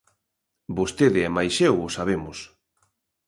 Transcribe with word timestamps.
Vostede 0.77 1.19
e 1.27 1.29
mais 1.37 1.55
eu 1.67 1.75
o 1.87 1.93
sabemos. 1.97 2.37